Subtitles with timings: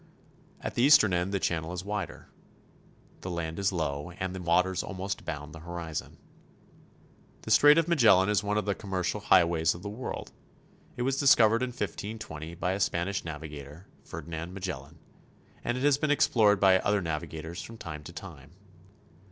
[0.61, 2.27] At the eastern end the channel is wider.
[3.19, 6.17] The land is low, and the waters almost bound the horizon.
[7.43, 10.31] The Strait of Magellan is one of the commercial high ways of the world.
[10.97, 14.97] It was discovered in 1520 by a Span ish navigator, Ferdinand Magellan,
[15.63, 18.53] and has been explored by other navigators from time to time.